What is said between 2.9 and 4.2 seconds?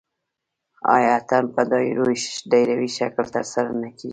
شکل ترسره نه کیږي؟